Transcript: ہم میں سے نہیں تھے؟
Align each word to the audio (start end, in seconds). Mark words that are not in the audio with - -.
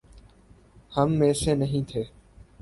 ہم 0.97 1.11
میں 1.11 1.33
سے 1.33 1.55
نہیں 1.55 1.89
تھے؟ 1.89 2.03